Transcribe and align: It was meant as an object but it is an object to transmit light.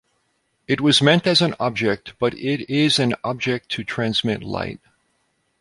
It 0.67 0.81
was 0.81 0.99
meant 0.99 1.27
as 1.27 1.43
an 1.43 1.53
object 1.59 2.13
but 2.17 2.33
it 2.33 2.67
is 2.67 2.97
an 2.97 3.13
object 3.23 3.69
to 3.73 3.83
transmit 3.83 4.41
light. 4.41 4.79